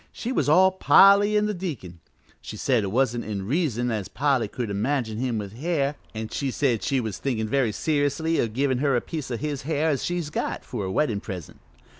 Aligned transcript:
She 0.11 0.31
was 0.31 0.49
all 0.49 0.71
Polly 0.71 1.37
an' 1.37 1.45
the 1.45 1.53
deacon. 1.53 1.99
She 2.41 2.57
said 2.57 2.83
it 2.83 2.91
wa'n't 2.91 3.23
in 3.23 3.45
reason 3.45 3.91
as 3.91 4.07
Polly 4.07 4.47
could 4.47 4.71
imagine 4.71 5.19
him 5.19 5.37
with 5.37 5.53
hair, 5.53 5.93
an' 6.15 6.29
she 6.29 6.49
said 6.49 6.81
she 6.81 6.99
was 6.99 7.19
thinkin' 7.19 7.47
very 7.47 7.71
seriously 7.71 8.41
o' 8.41 8.47
givin' 8.47 8.79
her 8.79 8.95
a 8.95 9.01
piece 9.01 9.29
o' 9.29 9.37
his 9.37 9.61
hair 9.61 9.89
as 9.91 10.03
she's 10.03 10.31
got, 10.31 10.65
for 10.65 10.85
a 10.85 10.91
weddin' 10.91 11.21
present. 11.21 11.59